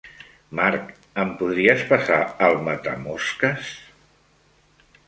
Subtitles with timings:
[0.59, 0.87] Marc,
[1.23, 2.19] em podries passar
[2.49, 3.73] el matamosques?